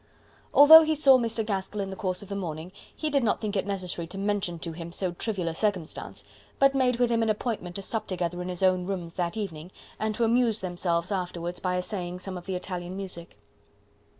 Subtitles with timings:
[0.51, 1.45] Although he saw Mr.
[1.45, 4.57] Gaskell in the course of the morning, he did not think it necessary to mention
[4.57, 6.23] to him so trivial a circumstance,
[6.57, 9.71] but made with him an appointment to sup together in his own rooms that evening,
[9.99, 13.37] and to amuse themselves afterwards by essaying some of the Italian music.